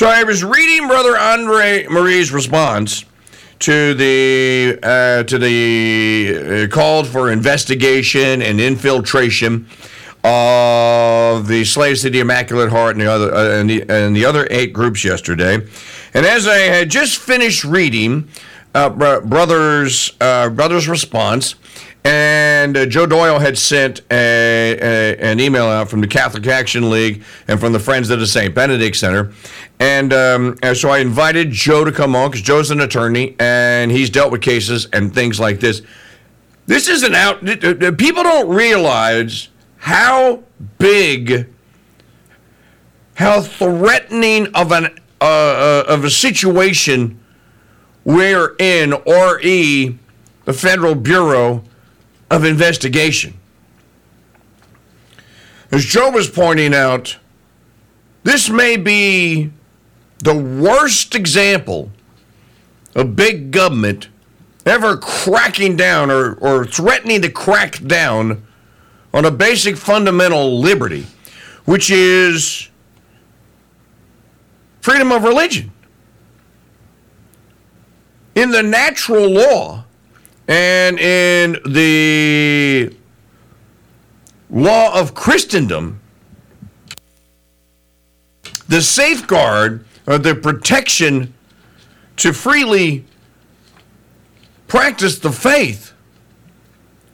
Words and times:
So 0.00 0.08
I 0.08 0.24
was 0.24 0.42
reading 0.42 0.88
Brother 0.88 1.14
Andre 1.14 1.86
Marie's 1.86 2.32
response 2.32 3.04
to 3.58 3.92
the 3.92 4.78
uh, 4.82 5.24
to 5.24 5.36
the 5.36 6.64
uh, 6.64 6.74
called 6.74 7.06
for 7.06 7.30
investigation 7.30 8.40
and 8.40 8.58
infiltration 8.62 9.66
of 10.24 11.48
the 11.48 11.66
slaves 11.66 12.00
to 12.00 12.08
the 12.08 12.20
Immaculate 12.20 12.70
Heart 12.70 12.96
and 12.96 13.02
the 13.02 13.12
other 13.12 13.34
uh, 13.34 13.60
and, 13.60 13.68
the, 13.68 13.82
and 13.90 14.16
the 14.16 14.24
other 14.24 14.48
eight 14.50 14.72
groups 14.72 15.04
yesterday. 15.04 15.56
And 16.14 16.24
as 16.24 16.48
I 16.48 16.60
had 16.60 16.88
just 16.88 17.18
finished 17.18 17.64
reading 17.64 18.26
uh, 18.74 18.88
brothers 18.88 20.16
uh, 20.18 20.48
brothers 20.48 20.88
response, 20.88 21.56
and 22.04 22.76
uh, 22.76 22.86
Joe 22.86 23.06
Doyle 23.06 23.38
had 23.38 23.58
sent 23.58 24.00
a, 24.10 24.78
a, 24.80 25.16
an 25.18 25.38
email 25.38 25.66
out 25.66 25.90
from 25.90 26.00
the 26.00 26.06
Catholic 26.06 26.46
Action 26.46 26.88
League 26.88 27.22
and 27.46 27.60
from 27.60 27.72
the 27.72 27.78
Friends 27.78 28.08
of 28.10 28.20
the 28.20 28.26
St. 28.26 28.54
Benedict 28.54 28.96
Center. 28.96 29.32
And, 29.78 30.12
um, 30.12 30.56
and 30.62 30.76
so 30.76 30.90
I 30.90 30.98
invited 30.98 31.50
Joe 31.50 31.84
to 31.84 31.92
come 31.92 32.16
on 32.16 32.30
because 32.30 32.42
Joe's 32.42 32.70
an 32.70 32.80
attorney 32.80 33.36
and 33.38 33.90
he's 33.90 34.08
dealt 34.08 34.32
with 34.32 34.40
cases 34.40 34.86
and 34.92 35.14
things 35.14 35.38
like 35.38 35.60
this. 35.60 35.82
This 36.66 36.88
isn't 36.88 37.14
out. 37.14 37.44
People 37.98 38.22
don't 38.22 38.48
realize 38.48 39.48
how 39.78 40.42
big, 40.78 41.52
how 43.14 43.40
threatening 43.40 44.54
of 44.54 44.72
an 44.72 44.98
uh, 45.20 45.24
uh, 45.24 45.84
of 45.86 46.04
a 46.04 46.10
situation 46.10 47.20
we're 48.04 48.54
in, 48.58 48.94
RE, 49.06 49.98
the 50.44 50.52
Federal 50.52 50.94
Bureau 50.94 51.62
of 52.30 52.44
investigation. 52.44 53.34
As 55.72 55.84
Joe 55.84 56.10
was 56.10 56.28
pointing 56.28 56.74
out, 56.74 57.18
this 58.22 58.48
may 58.48 58.76
be 58.76 59.50
the 60.18 60.34
worst 60.34 61.14
example 61.14 61.90
of 62.94 63.16
big 63.16 63.50
government 63.50 64.08
ever 64.66 64.96
cracking 64.96 65.76
down 65.76 66.10
or, 66.10 66.34
or 66.34 66.66
threatening 66.66 67.22
to 67.22 67.30
crack 67.30 67.82
down 67.86 68.46
on 69.12 69.24
a 69.24 69.30
basic 69.30 69.76
fundamental 69.76 70.60
liberty, 70.60 71.06
which 71.64 71.90
is 71.90 72.68
freedom 74.80 75.12
of 75.12 75.24
religion. 75.24 75.70
In 78.34 78.50
the 78.50 78.62
natural 78.62 79.28
law, 79.28 79.84
and 80.50 80.98
in 80.98 81.58
the 81.64 82.92
law 84.50 84.98
of 84.98 85.14
Christendom, 85.14 86.00
the 88.66 88.82
safeguard 88.82 89.84
or 90.08 90.18
the 90.18 90.34
protection 90.34 91.32
to 92.16 92.32
freely 92.32 93.04
practice 94.66 95.20
the 95.20 95.30
faith 95.30 95.92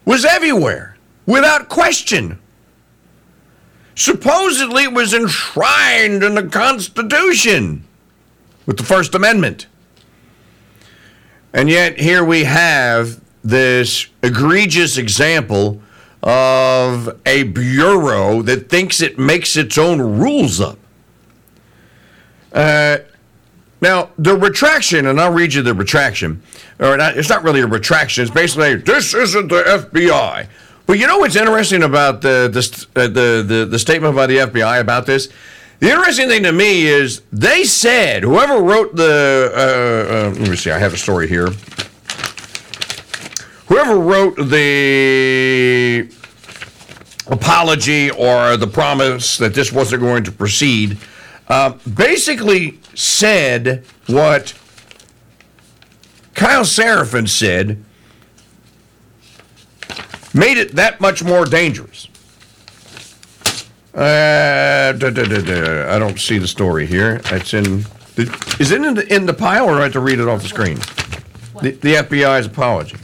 was 0.07 0.25
everywhere 0.25 0.97
without 1.27 1.69
question. 1.69 2.39
Supposedly, 3.97 4.85
it 4.85 4.95
was 4.95 5.13
enshrined 5.13 6.23
in 6.23 6.37
the 6.37 6.49
Constitution 6.49 7.85
with 8.65 8.79
the 8.79 8.83
First 8.83 9.15
Amendment. 9.15 9.67
And 11.53 11.69
yet, 11.69 12.01
here 12.01 12.25
we 12.25 12.45
have 12.45 13.21
this 13.47 14.09
egregious 14.23 14.99
example 14.99 15.81
of 16.23 17.21
a 17.25 17.45
bureau 17.45 18.43
that 18.43 18.69
thinks 18.69 19.01
it 19.01 19.19
makes 19.19 19.57
its 19.57 19.79
own 19.79 20.01
rules 20.01 20.61
up. 20.61 20.79
Uh, 22.53 22.99
now, 23.81 24.11
the 24.19 24.35
retraction, 24.35 25.07
and 25.07 25.21
I'll 25.21 25.33
read 25.33 25.55
you 25.55 25.63
the 25.63 25.75
retraction, 25.75 26.43
or 26.81 26.97
not, 26.97 27.17
it's 27.17 27.29
not 27.29 27.45
really 27.45 27.61
a 27.61 27.67
retraction, 27.67 28.23
it's 28.23 28.33
basically, 28.33 28.77
this 28.77 29.15
isn't 29.15 29.49
the 29.49 29.63
FBI. 29.63 30.49
But 30.87 30.99
you 30.99 31.07
know 31.07 31.19
what's 31.19 31.37
interesting 31.37 31.83
about 31.83 32.23
the, 32.23 32.49
the, 32.53 33.01
uh, 33.01 33.09
the, 33.09 33.45
the, 33.47 33.67
the 33.67 33.79
statement 33.79 34.17
by 34.17 34.27
the 34.27 34.39
FBI 34.39 34.81
about 34.81 35.07
this? 35.07 35.29
The 35.79 35.91
interesting 35.91 36.29
thing 36.29 36.43
to 36.45 36.53
me 36.53 36.87
is 36.87 37.23
they 37.33 37.65
said, 37.65 38.23
whoever 38.23 38.63
wrote 38.63 38.97
the, 38.97 39.53
uh, 39.55 40.15
uh, 40.15 40.41
let 40.41 40.51
me 40.51 40.57
see, 40.57 40.71
I 40.71 40.79
have 40.79 40.95
a 40.95 40.97
story 40.97 41.29
here 41.29 41.49
whoever 43.67 43.99
wrote 43.99 44.37
the 44.37 46.09
apology 47.29 48.11
or 48.11 48.57
the 48.57 48.67
promise 48.67 49.39
that 49.39 49.55
this 49.55 49.73
wasn't 49.73 50.01
going 50.01 50.25
to 50.25 50.33
proceed 50.33 50.99
uh, 51.49 51.71
basically 51.95 52.79
said 52.95 53.85
what 54.07 54.55
Kyle 56.35 56.63
Seraphin 56.63 57.29
said 57.29 57.83
made 60.35 60.59
it 60.59 60.73
that 60.77 61.01
much 61.01 61.25
more 61.25 61.45
dangerous. 61.45 62.09
Uh, 63.95 64.93
da, 64.93 65.09
da, 65.09 65.25
da, 65.25 65.95
I 65.95 65.99
don't 65.99 66.19
see 66.19 66.37
the 66.39 66.47
story 66.47 66.85
here. 66.85 67.21
It's 67.27 67.55
in. 67.55 67.87
Is 68.59 68.71
it 68.71 68.83
in 68.83 68.95
the, 68.95 69.15
in 69.15 69.25
the 69.25 69.33
pile, 69.33 69.67
or 69.67 69.75
do 69.75 69.81
I 69.81 69.83
have 69.85 69.93
to 69.93 70.01
read 70.01 70.21
it 70.21 70.29
off 70.29 70.43
the 70.43 70.49
screen? 70.49 70.77
The, 71.63 71.71
the 71.71 71.95
FBI's 71.95 72.47
apology 72.47 72.97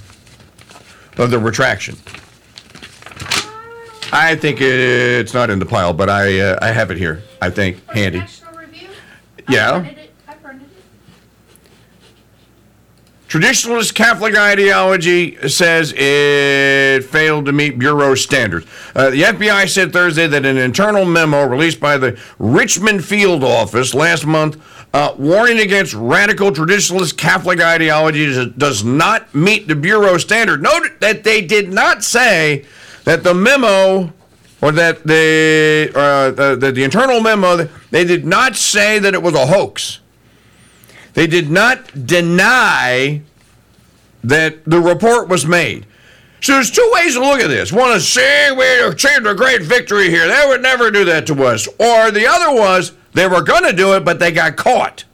of 1.18 1.30
the 1.30 1.38
retraction. 1.38 1.96
I 4.14 4.36
think 4.36 4.60
it's 4.60 5.32
not 5.32 5.48
in 5.48 5.58
the 5.58 5.64
pile, 5.66 5.92
but 5.94 6.10
I 6.10 6.38
uh, 6.38 6.58
I 6.60 6.68
have 6.68 6.90
it 6.90 6.98
here. 6.98 7.22
I 7.40 7.48
think 7.48 7.82
handy. 7.90 8.22
Yeah. 9.48 9.74
I 9.74 9.80
printed 9.80 9.98
it, 9.98 10.14
I 10.28 10.34
printed 10.34 10.68
it. 10.68 10.84
Traditionalist 13.32 13.94
Catholic 13.94 14.36
ideology 14.36 15.38
says 15.48 15.94
it 15.96 17.02
failed 17.06 17.46
to 17.46 17.52
meet 17.52 17.78
Bureau 17.78 18.14
standards. 18.14 18.66
Uh, 18.94 19.08
the 19.08 19.22
FBI 19.22 19.70
said 19.70 19.90
Thursday 19.90 20.26
that 20.26 20.44
an 20.44 20.58
internal 20.58 21.06
memo 21.06 21.46
released 21.46 21.80
by 21.80 21.96
the 21.96 22.20
Richmond 22.38 23.06
Field 23.06 23.42
Office 23.42 23.94
last 23.94 24.26
month 24.26 24.62
uh, 24.92 25.14
warning 25.16 25.60
against 25.60 25.94
radical 25.94 26.50
traditionalist 26.50 27.16
Catholic 27.16 27.58
ideology 27.58 28.52
does 28.58 28.84
not 28.84 29.34
meet 29.34 29.66
the 29.66 29.76
Bureau 29.76 30.18
standard. 30.18 30.62
Note 30.62 31.00
that 31.00 31.24
they 31.24 31.40
did 31.40 31.72
not 31.72 32.04
say 32.04 32.66
that 33.04 33.24
the 33.24 33.32
memo 33.32 34.12
or 34.60 34.72
that 34.72 35.04
the, 35.04 35.90
uh, 35.94 36.32
the, 36.32 36.56
the, 36.56 36.70
the 36.70 36.84
internal 36.84 37.22
memo, 37.22 37.66
they 37.90 38.04
did 38.04 38.26
not 38.26 38.56
say 38.56 38.98
that 38.98 39.14
it 39.14 39.22
was 39.22 39.32
a 39.32 39.46
hoax. 39.46 40.01
They 41.14 41.26
did 41.26 41.50
not 41.50 42.06
deny 42.06 43.22
that 44.24 44.64
the 44.64 44.80
report 44.80 45.28
was 45.28 45.46
made. 45.46 45.86
So 46.40 46.54
there's 46.54 46.70
two 46.70 46.90
ways 46.94 47.14
to 47.14 47.20
look 47.20 47.40
at 47.40 47.48
this. 47.48 47.72
One 47.72 47.92
is 47.92 48.08
saying 48.08 48.58
we 48.58 48.80
achieved 48.80 49.26
a 49.26 49.34
great 49.34 49.62
victory 49.62 50.10
here. 50.10 50.26
They 50.26 50.44
would 50.48 50.62
never 50.62 50.90
do 50.90 51.04
that 51.04 51.26
to 51.28 51.44
us. 51.44 51.68
Or 51.78 52.10
the 52.10 52.26
other 52.26 52.52
was 52.52 52.92
they 53.12 53.28
were 53.28 53.42
going 53.42 53.64
to 53.64 53.72
do 53.72 53.94
it, 53.94 54.04
but 54.04 54.18
they 54.18 54.32
got 54.32 54.56
caught. 54.56 55.04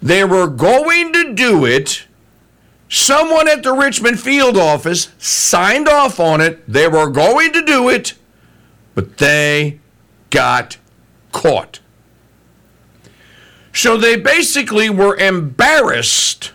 They 0.00 0.22
were 0.22 0.46
going 0.46 1.12
to 1.14 1.34
do 1.34 1.64
it. 1.64 2.04
Someone 2.88 3.48
at 3.48 3.62
the 3.62 3.72
Richmond 3.72 4.20
field 4.20 4.56
office 4.56 5.10
signed 5.18 5.88
off 5.88 6.20
on 6.20 6.40
it. 6.40 6.62
They 6.70 6.86
were 6.86 7.10
going 7.10 7.52
to 7.54 7.62
do 7.64 7.88
it, 7.88 8.14
but 8.94 9.18
they 9.18 9.80
got 10.30 10.76
caught. 11.32 11.80
So 13.72 13.96
they 13.96 14.16
basically 14.16 14.90
were 14.90 15.16
embarrassed 15.16 16.52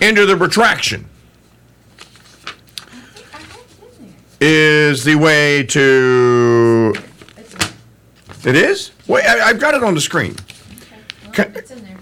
into 0.00 0.26
the 0.26 0.36
retraction. 0.36 1.06
Have 3.32 3.66
Is 4.40 5.04
the 5.04 5.16
way 5.16 5.64
to. 5.64 6.94
It 8.44 8.54
is? 8.54 8.92
Wait, 9.08 9.24
I, 9.24 9.48
I've 9.48 9.58
got 9.58 9.74
it 9.74 9.82
on 9.82 9.94
the 9.94 10.00
screen. 10.00 10.36
Okay. 11.28 11.50
Well. 11.52 11.95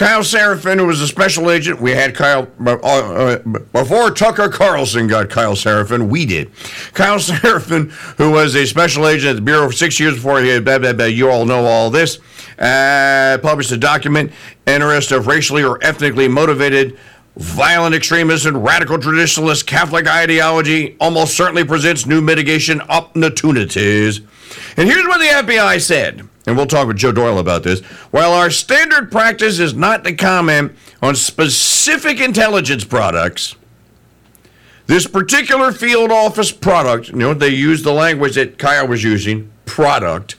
Kyle 0.00 0.22
Seraphin, 0.22 0.78
who 0.78 0.86
was 0.86 1.02
a 1.02 1.06
special 1.06 1.50
agent, 1.50 1.78
we 1.78 1.90
had 1.90 2.14
Kyle 2.14 2.48
uh, 2.64 2.72
uh, 2.72 3.38
before 3.38 4.10
Tucker 4.10 4.48
Carlson 4.48 5.06
got 5.06 5.28
Kyle 5.28 5.52
Seraphin. 5.52 6.08
We 6.08 6.24
did. 6.24 6.50
Kyle 6.94 7.18
Seraphin, 7.18 7.90
who 8.16 8.30
was 8.30 8.54
a 8.54 8.66
special 8.66 9.06
agent 9.06 9.28
at 9.28 9.36
the 9.36 9.42
Bureau 9.42 9.66
for 9.66 9.74
six 9.74 10.00
years 10.00 10.14
before 10.14 10.40
he 10.40 10.48
had 10.48 10.64
blah, 10.64 10.78
blah, 10.78 10.94
blah, 10.94 11.04
you 11.04 11.28
all 11.28 11.44
know 11.44 11.66
all 11.66 11.90
this, 11.90 12.18
uh, 12.58 13.36
published 13.42 13.72
a 13.72 13.76
document 13.76 14.32
interest 14.66 15.12
of 15.12 15.26
racially 15.26 15.62
or 15.62 15.78
ethnically 15.84 16.28
motivated 16.28 16.98
violent 17.36 17.94
extremists 17.94 18.46
and 18.46 18.64
radical 18.64 18.96
traditionalist 18.96 19.66
Catholic 19.66 20.08
ideology 20.08 20.96
almost 20.98 21.36
certainly 21.36 21.62
presents 21.62 22.06
new 22.06 22.22
mitigation 22.22 22.80
opportunities. 22.88 24.22
And 24.78 24.88
here's 24.88 25.06
what 25.06 25.18
the 25.18 25.52
FBI 25.52 25.78
said, 25.78 26.26
and 26.50 26.56
we'll 26.56 26.66
talk 26.66 26.88
with 26.88 26.96
Joe 26.96 27.12
Doyle 27.12 27.38
about 27.38 27.62
this. 27.62 27.80
While 28.10 28.32
our 28.32 28.50
standard 28.50 29.12
practice 29.12 29.60
is 29.60 29.72
not 29.72 30.02
to 30.02 30.12
comment 30.12 30.72
on 31.00 31.14
specific 31.14 32.20
intelligence 32.20 32.84
products, 32.84 33.54
this 34.88 35.06
particular 35.06 35.70
field 35.70 36.10
office 36.10 36.50
product, 36.50 37.10
you 37.10 37.16
know, 37.16 37.34
they 37.34 37.50
use 37.50 37.84
the 37.84 37.92
language 37.92 38.34
that 38.34 38.58
Kyle 38.58 38.88
was 38.88 39.04
using, 39.04 39.52
product, 39.64 40.34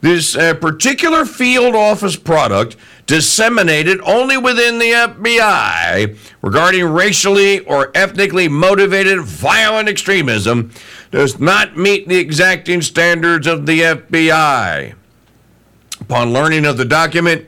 this 0.00 0.36
uh, 0.36 0.54
particular 0.54 1.24
field 1.24 1.74
office 1.74 2.14
product 2.14 2.76
disseminated 3.06 4.00
only 4.02 4.36
within 4.36 4.78
the 4.78 4.92
FBI 4.92 6.16
regarding 6.40 6.84
racially 6.84 7.58
or 7.60 7.90
ethnically 7.96 8.46
motivated 8.46 9.20
violent 9.22 9.88
extremism 9.88 10.70
does 11.10 11.40
not 11.40 11.76
meet 11.76 12.06
the 12.06 12.18
exacting 12.18 12.80
standards 12.80 13.48
of 13.48 13.66
the 13.66 13.80
FBI. 13.80 14.94
Upon 16.02 16.32
learning 16.32 16.66
of 16.66 16.78
the 16.78 16.84
document, 16.84 17.46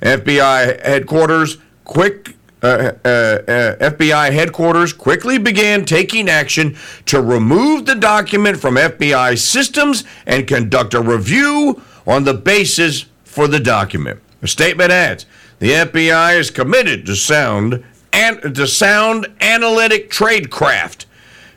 FBI 0.00 0.80
headquarters 0.80 1.58
quick 1.82 2.36
uh, 2.62 2.92
uh, 3.04 3.08
uh, 3.08 3.90
FBI 3.90 4.32
headquarters 4.32 4.92
quickly 4.92 5.38
began 5.38 5.84
taking 5.84 6.28
action 6.28 6.76
to 7.04 7.20
remove 7.20 7.84
the 7.84 7.96
document 7.96 8.58
from 8.58 8.76
FBI 8.76 9.36
systems 9.38 10.04
and 10.24 10.46
conduct 10.46 10.94
a 10.94 11.00
review 11.00 11.82
on 12.06 12.22
the 12.24 12.32
basis 12.32 13.06
for 13.24 13.48
the 13.48 13.60
document. 13.60 14.20
The 14.40 14.48
statement 14.48 14.92
adds, 14.92 15.26
the 15.58 15.72
FBI 15.72 16.38
is 16.38 16.50
committed 16.50 17.06
to 17.06 17.16
sound 17.16 17.84
and 18.12 18.54
to 18.54 18.66
sound 18.68 19.26
analytic 19.40 20.10
tradecraft 20.10 21.05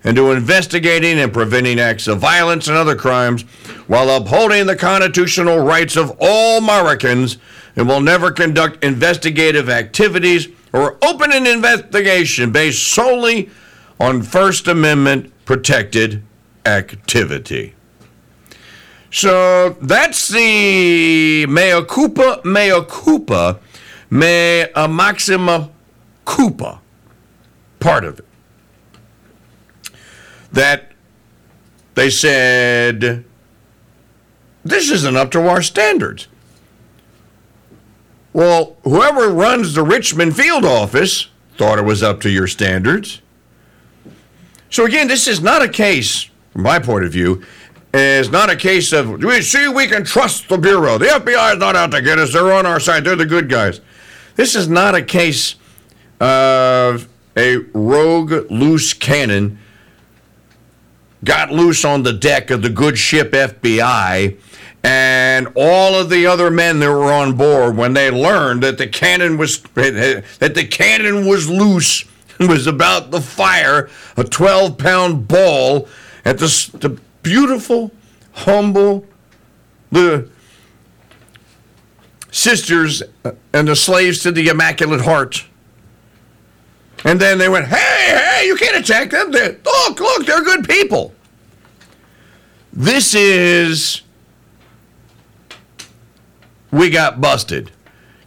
and 0.03 0.15
to 0.15 0.31
investigating 0.31 1.19
and 1.19 1.33
preventing 1.33 1.79
acts 1.79 2.07
of 2.07 2.19
violence 2.19 2.67
and 2.67 2.77
other 2.77 2.95
crimes 2.95 3.41
while 3.87 4.09
upholding 4.09 4.65
the 4.65 4.75
constitutional 4.75 5.59
rights 5.59 5.95
of 5.97 6.15
all 6.19 6.57
Americans 6.59 7.37
and 7.75 7.87
will 7.87 8.01
never 8.01 8.31
conduct 8.31 8.83
investigative 8.83 9.69
activities 9.69 10.47
or 10.73 10.97
open 11.03 11.31
an 11.31 11.47
investigation 11.47 12.51
based 12.51 12.83
solely 12.83 13.49
on 13.99 14.21
First 14.21 14.67
Amendment 14.67 15.33
protected 15.45 16.23
activity. 16.65 17.73
So 19.11 19.75
that's 19.81 20.27
the 20.27 21.45
mea 21.47 21.83
culpa, 21.85 22.41
mea 22.45 22.83
culpa, 22.87 23.59
mea 24.11 24.67
maxima 24.75 25.69
culpa 26.25 26.79
part 27.79 28.05
of 28.05 28.19
it. 28.19 28.28
That 30.51 30.91
they 31.95 32.09
said, 32.09 33.23
this 34.63 34.89
isn't 34.89 35.15
up 35.15 35.31
to 35.31 35.47
our 35.47 35.61
standards. 35.61 36.27
Well, 38.33 38.77
whoever 38.83 39.29
runs 39.29 39.73
the 39.73 39.83
Richmond 39.83 40.35
field 40.35 40.65
office 40.65 41.27
thought 41.57 41.79
it 41.79 41.85
was 41.85 42.03
up 42.03 42.21
to 42.21 42.29
your 42.29 42.47
standards. 42.47 43.21
So 44.69 44.85
again, 44.85 45.07
this 45.07 45.27
is 45.27 45.41
not 45.41 45.61
a 45.61 45.67
case, 45.67 46.29
from 46.51 46.61
my 46.61 46.79
point 46.79 47.05
of 47.05 47.11
view, 47.11 47.43
is 47.93 48.29
not 48.29 48.51
a 48.51 48.55
case 48.55 48.93
of 48.93 49.23
we 49.23 49.41
see 49.41 49.67
we 49.67 49.87
can 49.87 50.03
trust 50.03 50.47
the 50.47 50.57
bureau. 50.57 50.97
The 50.99 51.07
FBI 51.07 51.53
is 51.53 51.59
not 51.59 51.75
out 51.75 51.91
to 51.91 52.01
get 52.01 52.19
us. 52.19 52.33
They're 52.33 52.53
on 52.53 52.67
our 52.67 52.79
side. 52.79 53.03
They're 53.03 53.15
the 53.15 53.25
good 53.25 53.49
guys. 53.49 53.81
This 54.35 54.55
is 54.55 54.69
not 54.69 54.93
a 54.93 55.01
case 55.01 55.55
of 56.19 57.09
a 57.35 57.57
rogue 57.73 58.51
loose 58.51 58.93
cannon 58.93 59.57
got 61.23 61.51
loose 61.51 61.83
on 61.83 62.03
the 62.03 62.13
deck 62.13 62.49
of 62.49 62.61
the 62.61 62.69
good 62.69 62.97
ship 62.97 63.31
FBI 63.31 64.37
and 64.83 65.47
all 65.55 65.95
of 65.95 66.09
the 66.09 66.25
other 66.25 66.49
men 66.49 66.79
that 66.79 66.89
were 66.89 67.11
on 67.11 67.35
board 67.35 67.75
when 67.75 67.93
they 67.93 68.09
learned 68.09 68.63
that 68.63 68.77
the 68.77 68.87
cannon 68.87 69.37
was 69.37 69.61
that 69.73 70.53
the 70.55 70.65
cannon 70.65 71.27
was 71.27 71.49
loose 71.49 72.05
was 72.39 72.67
about 72.67 73.11
to 73.11 73.19
fire 73.19 73.89
a 74.15 74.23
12 74.23 74.77
pound 74.77 75.27
ball 75.27 75.87
at 76.23 76.37
the, 76.37 76.77
the 76.79 76.97
beautiful 77.21 77.91
humble 78.31 79.05
the 79.91 80.29
sisters 82.31 83.03
uh, 83.25 83.31
and 83.51 83.67
the 83.67 83.75
slaves 83.75 84.19
to 84.19 84.31
the 84.31 84.47
immaculate 84.47 85.01
heart 85.01 85.45
and 87.05 87.19
then 87.19 87.37
they 87.37 87.49
went 87.49 87.67
hey 87.67 87.75
hey 87.77 88.45
you 88.45 88.55
can't 88.55 88.77
attack 88.77 89.09
them 89.09 89.31
they're, 89.31 89.57
look 89.63 89.99
look 89.99 90.25
they're 90.25 90.43
good 90.43 90.67
people 90.67 91.13
this 92.73 93.15
is 93.15 94.01
we 96.71 96.89
got 96.89 97.19
busted. 97.19 97.71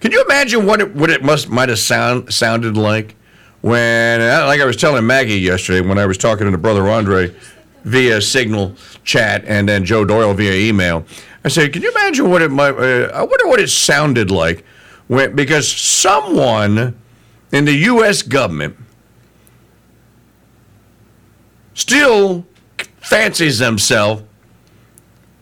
Can 0.00 0.12
you 0.12 0.22
imagine 0.24 0.66
what 0.66 0.80
it 0.80 0.94
what 0.94 1.10
it 1.10 1.22
must 1.22 1.48
might 1.48 1.68
have 1.68 1.78
sound 1.78 2.32
sounded 2.32 2.76
like 2.76 3.14
when 3.60 4.20
like 4.20 4.60
I 4.60 4.64
was 4.64 4.76
telling 4.76 5.06
Maggie 5.06 5.38
yesterday 5.38 5.86
when 5.86 5.98
I 5.98 6.06
was 6.06 6.18
talking 6.18 6.50
to 6.50 6.58
brother 6.58 6.88
Andre 6.88 7.34
via 7.84 8.20
Signal 8.20 8.74
chat 9.04 9.44
and 9.46 9.68
then 9.68 9.84
Joe 9.84 10.04
Doyle 10.04 10.34
via 10.34 10.54
email. 10.54 11.04
I 11.44 11.48
said, 11.48 11.72
"Can 11.72 11.82
you 11.82 11.90
imagine 11.90 12.30
what 12.30 12.42
it 12.42 12.50
might? 12.50 12.74
Uh, 12.76 13.10
I 13.14 13.22
wonder 13.22 13.46
what 13.46 13.60
it 13.60 13.70
sounded 13.70 14.30
like 14.30 14.64
when 15.06 15.36
because 15.36 15.70
someone 15.70 16.98
in 17.52 17.64
the 17.64 17.74
U.S. 17.74 18.22
government 18.22 18.76
still 21.74 22.46
fancies 23.00 23.58
themselves 23.58 24.24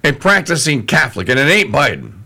a 0.04 0.12
practicing 0.12 0.86
Catholic, 0.86 1.28
and 1.28 1.38
it 1.38 1.48
ain't 1.48 1.72
Biden." 1.72 2.20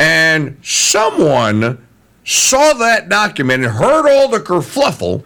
and 0.00 0.56
someone 0.62 1.86
saw 2.24 2.72
that 2.72 3.10
document 3.10 3.62
and 3.62 3.74
heard 3.74 4.08
all 4.08 4.28
the 4.28 4.40
kerfluffle, 4.40 5.22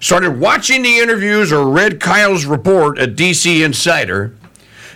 started 0.00 0.40
watching 0.40 0.82
the 0.82 0.98
interviews 0.98 1.52
or 1.52 1.68
read 1.68 2.00
Kyle's 2.00 2.44
report 2.44 2.98
at 2.98 3.14
DC 3.14 3.64
Insider, 3.64 4.34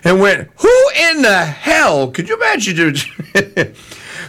and 0.03 0.19
went, 0.19 0.51
"Who 0.57 0.91
in 1.11 1.23
the 1.23 1.45
hell 1.45 2.11
could 2.11 2.29
you 2.29 2.35
imagine?" 2.35 2.97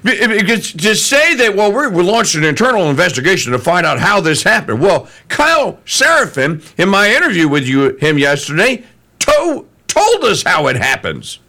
Because 0.02 0.74
to 0.74 0.96
say 0.96 1.36
that, 1.36 1.56
well, 1.56 1.72
we 1.72 1.88
we 1.88 2.04
launched 2.04 2.36
an 2.36 2.44
internal 2.44 2.90
investigation 2.90 3.52
to 3.52 3.60
find 3.60 3.86
out 3.86 4.00
how 4.00 4.20
this 4.22 4.44
happened. 4.44 4.82
Well, 4.82 5.08
Kyle 5.30 5.74
Seraphin, 5.86 6.64
in 6.78 6.90
my 6.90 7.14
interview 7.14 7.48
with 7.48 7.68
you 7.68 7.96
him 7.98 8.18
yesterday, 8.18 8.84
to, 9.20 9.66
told 9.88 10.24
us 10.24 10.44
how 10.44 10.68
it 10.68 10.76
happens. 10.76 11.40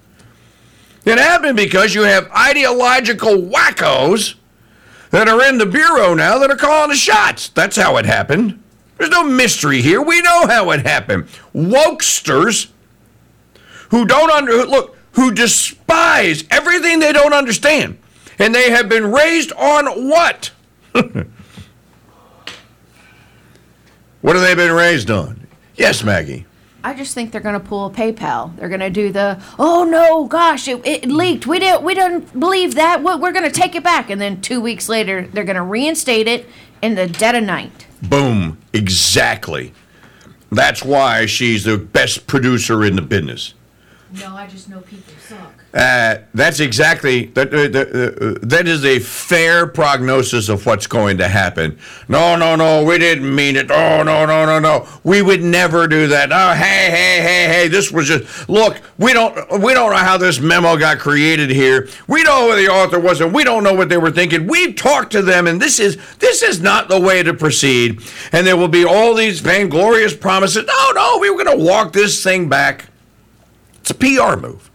It 1.05 1.19
happened 1.19 1.57
because 1.57 1.95
you 1.95 2.03
have 2.03 2.31
ideological 2.31 3.37
wackos 3.37 4.35
that 5.11 5.29
are 5.29 5.45
in 5.45 5.59
the 5.59 5.67
bureau 5.67 6.15
now 6.15 6.39
that 6.39 6.51
are 6.51 6.57
calling 6.57 6.91
the 6.91 6.97
shots. 6.97 7.49
That's 7.49 7.77
how 7.77 7.99
it 7.99 8.07
happened. 8.07 8.63
There's 8.99 9.11
no 9.11 9.25
mystery 9.25 9.83
here. 9.83 10.01
We 10.01 10.23
know 10.23 10.47
how 10.47 10.71
it 10.71 10.87
happened. 10.87 11.27
Wokesters 11.55 12.69
who 13.91 14.07
don't 14.07 14.31
under 14.31 14.65
look 14.65 14.97
who 15.13 15.31
despise 15.31 16.45
everything 16.51 16.99
they 16.99 17.13
don't 17.13 17.33
understand, 17.33 17.99
and 18.39 18.55
they 18.55 18.71
have 18.71 18.89
been 18.89 19.11
raised 19.13 19.53
on 19.53 20.09
what? 20.09 20.53
what 20.93 21.07
have 24.37 24.43
they 24.43 24.55
been 24.55 24.73
raised 24.73 25.11
on? 25.11 25.47
Yes, 25.77 26.03
Maggie. 26.05 26.47
I 26.85 26.93
just 26.93 27.15
think 27.15 27.33
they're 27.33 27.41
going 27.41 27.59
to 27.59 27.67
pull 27.67 27.87
a 27.87 27.91
PayPal. 27.91 28.55
They're 28.57 28.69
going 28.69 28.81
to 28.81 28.91
do 28.91 29.11
the, 29.11 29.43
oh 29.59 29.85
no, 29.85 30.27
gosh, 30.27 30.69
it, 30.69 30.87
it 30.87 31.07
leaked. 31.07 31.47
We 31.47 31.59
didn't, 31.59 31.83
we 31.83 31.95
didn't 31.95 32.39
believe 32.39 32.75
that. 32.75 33.03
We're, 33.03 33.17
we're 33.17 33.33
going 33.33 33.51
to 33.51 33.61
take 33.61 33.75
it 33.75 33.83
back. 33.83 34.11
And 34.11 34.21
then 34.21 34.43
two 34.43 34.61
weeks 34.61 34.87
later, 34.87 35.27
they're 35.33 35.45
going 35.45 35.57
to 35.57 35.63
reinstate 35.63 36.29
it 36.29 36.47
in 36.83 36.95
the 36.95 37.07
dead 37.07 37.35
of 37.35 37.43
night. 37.43 37.87
Boom. 38.03 38.59
Exactly. 38.75 39.73
That's 40.51 40.85
why 40.85 41.25
she's 41.25 41.65
the 41.65 41.79
best 41.79 42.27
producer 42.27 42.85
in 42.85 42.97
the 42.97 43.03
business. 43.03 43.55
No, 44.21 44.37
I 44.37 44.47
just 44.47 44.69
know 44.69 44.81
people 44.81 45.13
suck. 45.27 45.65
Uh, 45.73 46.19
that's 46.35 46.61
exactly 46.61 47.27
that. 47.35 47.53
Uh, 47.53 47.59
uh, 47.59 48.39
that 48.43 48.69
is 48.69 48.85
a 48.85 49.01
fair 49.01 49.67
prognosis 49.67 50.49
of 50.49 50.65
what's 50.67 50.87
going 50.87 51.19
to 51.19 51.27
happen. 51.27 51.79
No, 52.07 52.37
no, 52.37 52.55
no, 52.55 52.85
we 52.85 52.99
didn't 52.99 53.35
mean 53.35 53.57
it. 53.57 53.73
Oh, 53.73 54.05
no, 54.05 54.25
no, 54.25 54.47
no, 54.47 54.61
no, 54.61 54.89
we 55.03 55.21
would 55.21 55.43
never 55.43 55.89
do 55.89 56.07
that. 56.09 56.31
Oh, 56.31 56.55
hey, 56.55 56.91
hey, 56.91 57.23
hey, 57.23 57.53
hey, 57.53 57.69
this 57.69 57.91
was 57.91 58.07
just 58.07 58.49
look. 58.49 58.81
We 58.99 59.13
don't, 59.13 59.35
we 59.61 59.75
don't 59.75 59.91
know 59.91 59.97
how 59.97 60.17
this 60.17 60.39
memo 60.39 60.77
got 60.77 61.01
created 61.01 61.51
here. 61.51 61.89
We 62.07 62.23
know 62.23 62.51
who 62.51 62.57
the 62.57 62.71
author 62.71 63.01
was, 63.01 63.21
and 63.21 63.35
we 63.35 63.43
don't 63.43 63.65
know 63.65 63.75
what 63.75 63.89
they 63.89 63.99
were 63.99 64.13
thinking. 64.13 64.47
We've 64.47 64.77
talked 64.77 65.11
to 65.13 65.23
them, 65.23 65.49
and 65.49 65.61
this 65.61 65.81
is 65.81 65.99
this 66.19 66.43
is 66.43 66.61
not 66.61 66.89
the 66.89 67.01
way 67.01 67.25
to 67.25 67.35
proceed. 67.35 68.01
And 68.31 68.47
there 68.47 68.57
will 68.57 68.69
be 68.69 68.85
all 68.85 69.15
these 69.15 69.41
vainglorious 69.41 70.15
promises. 70.15 70.65
No, 70.67 70.91
no, 70.93 71.19
we 71.19 71.31
were 71.31 71.43
going 71.43 71.59
to 71.59 71.65
walk 71.65 71.93
this 71.93 72.23
thing 72.23 72.49
back. 72.49 72.91
It's 73.85 73.91
a 73.91 73.95
PR 73.95 74.41
move. 74.41 74.71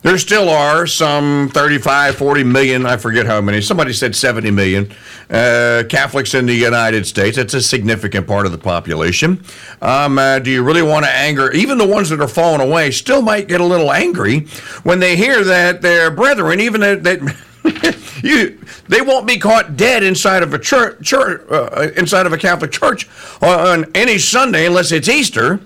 There 0.00 0.16
still 0.16 0.48
are 0.48 0.86
some 0.86 1.50
35, 1.52 2.14
40 2.14 2.44
million, 2.44 2.86
I 2.86 2.96
forget 2.96 3.26
how 3.26 3.42
many, 3.42 3.60
somebody 3.60 3.92
said 3.92 4.16
70 4.16 4.50
million 4.52 4.90
uh, 5.28 5.82
Catholics 5.90 6.32
in 6.32 6.46
the 6.46 6.54
United 6.54 7.06
States. 7.06 7.36
That's 7.36 7.52
a 7.52 7.60
significant 7.60 8.26
part 8.26 8.46
of 8.46 8.52
the 8.52 8.58
population. 8.58 9.44
Um, 9.82 10.18
uh, 10.18 10.38
do 10.38 10.50
you 10.50 10.62
really 10.62 10.80
want 10.80 11.04
to 11.04 11.10
anger? 11.10 11.52
Even 11.52 11.76
the 11.76 11.86
ones 11.86 12.08
that 12.08 12.20
are 12.22 12.28
falling 12.28 12.66
away 12.66 12.92
still 12.92 13.20
might 13.20 13.46
get 13.46 13.60
a 13.60 13.64
little 13.66 13.92
angry 13.92 14.46
when 14.84 15.00
they 15.00 15.16
hear 15.16 15.44
that 15.44 15.82
their 15.82 16.10
brethren, 16.10 16.60
even 16.60 16.80
that. 16.80 17.02
that 17.02 17.44
you, 18.22 18.58
they 18.88 19.02
won't 19.02 19.26
be 19.26 19.36
caught 19.36 19.76
dead 19.76 20.02
inside 20.02 20.42
of 20.42 20.54
a 20.54 20.58
church, 20.58 21.04
church 21.04 21.42
uh, 21.50 21.90
inside 21.96 22.24
of 22.24 22.32
a 22.32 22.38
Catholic 22.38 22.70
church 22.70 23.06
on 23.42 23.84
any 23.94 24.16
Sunday 24.16 24.64
unless 24.64 24.92
it's 24.92 25.10
Easter 25.10 25.60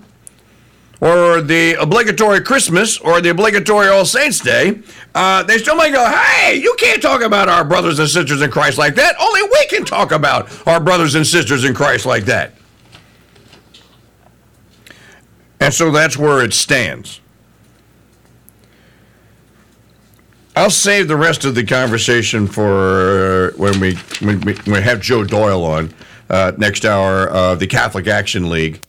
or 1.03 1.41
the 1.41 1.75
obligatory 1.81 2.41
Christmas 2.41 2.97
or 2.99 3.21
the 3.21 3.31
obligatory 3.31 3.89
All 3.89 4.05
Saints 4.05 4.39
Day, 4.39 4.81
uh, 5.17 5.43
they 5.43 5.59
still 5.59 5.75
might 5.75 5.93
go, 5.93 6.09
hey, 6.09 6.55
you 6.55 6.77
can't 6.79 7.03
talk 7.03 7.23
about 7.23 7.49
our 7.49 7.65
brothers 7.65 7.99
and 7.99 8.09
sisters 8.09 8.41
in 8.41 8.53
Christ 8.53 8.79
like 8.79 8.95
that. 8.95 9.17
Only 9.21 9.43
we 9.43 9.67
can 9.67 9.85
talk 9.85 10.13
about 10.13 10.49
our 10.65 10.79
brothers 10.79 11.17
and 11.17 11.27
sisters 11.27 11.65
in 11.65 11.75
Christ 11.75 12.07
like 12.07 12.25
that. 12.27 12.53
And 15.59 15.75
so 15.75 15.91
that's 15.91 16.17
where 16.17 16.45
it 16.45 16.55
stands. 16.55 17.21
I'll 20.55 20.71
save 20.71 21.09
the 21.09 21.17
rest 21.17 21.45
of 21.45 21.57
the 21.57 21.65
conversation 21.65 22.47
for 22.47 23.49
uh, 23.49 23.57
when 23.57 23.81
we 23.81 23.97
when 24.21 24.41
we, 24.43 24.55
when 24.55 24.77
we 24.77 24.83
have 24.83 25.01
Joe 25.01 25.25
Doyle 25.25 25.65
on 25.65 25.93
uh, 26.31 26.53
next 26.59 26.85
hour 26.85 27.29
of 27.29 27.59
the 27.59 27.67
Catholic 27.67 28.07
Action 28.07 28.49
League. 28.51 28.81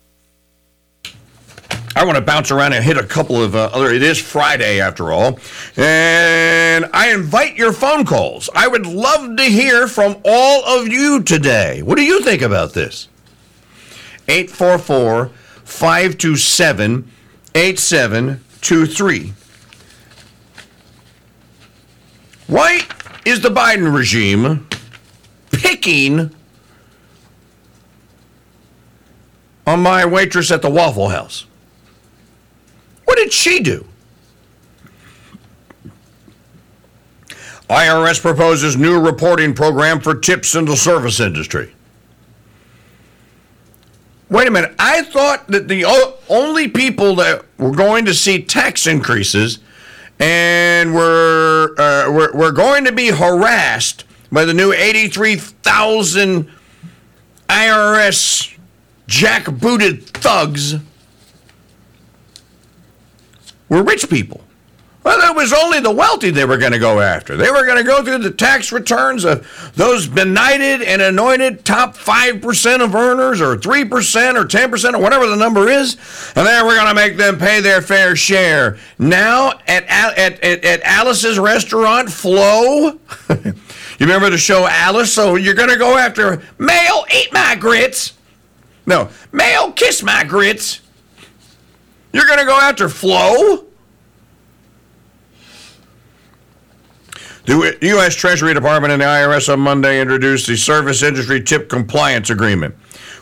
I 1.96 2.06
want 2.06 2.16
to 2.18 2.24
bounce 2.24 2.50
around 2.50 2.74
and 2.74 2.84
hit 2.84 2.98
a 2.98 3.04
couple 3.04 3.42
of 3.42 3.56
uh, 3.56 3.70
other. 3.72 3.92
It 3.92 4.02
is 4.02 4.20
Friday 4.20 4.82
after 4.82 5.12
all, 5.12 5.40
and 5.78 6.90
I 6.92 7.14
invite 7.14 7.56
your 7.56 7.72
phone 7.72 8.04
calls. 8.04 8.50
I 8.56 8.68
would 8.68 8.88
love 8.88 9.38
to 9.38 9.44
hear 9.44 9.88
from 9.88 10.18
all 10.26 10.66
of 10.66 10.88
you 10.88 11.22
today. 11.22 11.84
What 11.84 11.98
do 11.98 12.04
you 12.04 12.24
think 12.24 12.42
about 12.42 12.74
this? 12.74 13.10
844 14.28 15.30
527 15.64 17.12
8723. 17.54 19.34
Why 22.48 22.82
is 23.26 23.42
the 23.42 23.50
Biden 23.50 23.96
regime 23.96 24.68
picking 25.52 26.34
on 29.68 29.82
my 29.82 30.06
waitress 30.06 30.50
at 30.50 30.64
the 30.64 30.70
Waffle 30.72 31.10
House? 31.10 31.46
What 33.24 33.32
did 33.32 33.40
she 33.40 33.62
do? 33.62 33.86
IRS 37.70 38.22
proposes 38.22 38.76
new 38.76 39.00
reporting 39.00 39.54
program 39.54 40.02
for 40.02 40.14
tips 40.14 40.56
in 40.56 40.66
the 40.66 40.76
service 40.76 41.22
industry. 41.22 41.74
Wait 44.30 44.46
a 44.46 44.52
minute. 44.52 44.76
I 44.78 45.04
thought 45.04 45.48
that 45.48 45.70
the 45.70 45.86
only 46.28 46.68
people 46.68 47.16
that 47.16 47.46
were 47.58 47.72
going 47.72 48.04
to 48.04 48.14
see 48.14 48.44
tax 48.44 48.88
increases 48.88 49.60
and 50.20 50.94
we're, 50.94 51.70
uh, 51.78 52.12
we're, 52.12 52.34
we're 52.34 52.52
going 52.52 52.84
to 52.84 52.92
be 52.92 53.08
harassed 53.08 54.04
by 54.34 54.44
the 54.44 54.54
new 54.54 54.74
83,000 54.74 56.50
IRS 57.48 58.58
jackbooted 59.08 60.04
thugs 60.10 60.76
were 63.74 63.84
rich 63.84 64.10
people. 64.10 64.42
Well, 65.04 65.30
it 65.30 65.36
was 65.36 65.52
only 65.52 65.82
the 65.82 65.92
wealthy 65.92 66.30
they 66.30 66.46
were 66.46 66.58
going 66.58 66.72
to 66.72 66.80
go 66.80 67.02
after. 67.02 67.36
They 67.36 67.52
were 67.52 67.66
going 67.66 67.78
to 67.78 67.84
go 67.84 68.02
through 68.04 68.20
the 68.20 68.32
tax 68.32 68.72
returns 68.72 69.26
of 69.26 69.46
those 69.76 70.08
benighted 70.08 70.82
and 70.82 71.02
anointed 71.02 71.66
top 71.66 71.98
5% 71.98 72.82
of 72.82 72.96
earners, 72.96 73.42
or 73.42 73.58
3%, 73.58 74.36
or 74.36 74.46
10%, 74.46 74.94
or 74.94 75.02
whatever 75.02 75.28
the 75.28 75.36
number 75.36 75.68
is, 75.68 75.98
and 76.38 76.48
then 76.48 76.66
we're 76.66 76.76
going 76.76 76.88
to 76.88 76.94
make 76.94 77.18
them 77.18 77.38
pay 77.38 77.60
their 77.60 77.82
fair 77.82 78.16
share. 78.16 78.78
Now, 78.98 79.52
at, 79.68 79.84
at, 79.88 80.40
at, 80.40 80.64
at 80.64 80.82
Alice's 80.84 81.38
restaurant, 81.38 82.10
Flo, 82.10 82.92
you 83.30 83.54
remember 84.00 84.30
the 84.30 84.38
show 84.38 84.66
Alice? 84.66 85.14
So 85.14 85.36
you're 85.36 85.54
going 85.54 85.70
to 85.70 85.78
go 85.78 85.98
after 85.98 86.42
male, 86.58 87.04
eat 87.14 87.28
my 87.34 87.58
grits. 87.60 88.14
No, 88.86 89.10
male, 89.34 89.74
kiss 89.74 90.02
my 90.02 90.24
grits. 90.24 90.80
You're 92.14 92.28
going 92.28 92.40
to 92.40 92.46
go 92.46 92.60
after 92.60 92.88
Flo? 92.88 93.66
The 97.46 97.78
U.S. 97.82 98.16
Treasury 98.16 98.54
Department 98.54 98.94
and 98.94 99.02
the 99.02 99.06
IRS 99.06 99.52
on 99.52 99.60
Monday 99.60 100.00
introduced 100.00 100.48
the 100.48 100.56
Service 100.56 101.04
Industry 101.04 101.44
Tip 101.44 101.68
Compliance 101.68 102.30
Agreement, 102.30 102.74